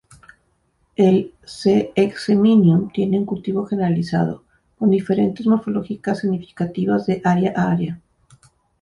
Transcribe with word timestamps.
El 0.95 1.35
C.eximinum 1.43 2.91
tiene 2.91 3.19
un 3.19 3.25
cultivo 3.27 3.67
generalizado, 3.67 4.43
con 4.79 4.89
diferencias 4.89 5.45
morfológicas 5.47 6.17
significativas 6.21 7.05
de 7.05 7.21
área 7.23 7.53
a 7.55 7.69
área. 7.71 8.01